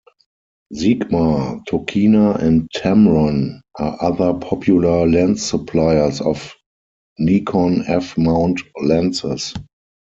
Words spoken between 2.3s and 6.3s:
and Tamron are other popular lens suppliers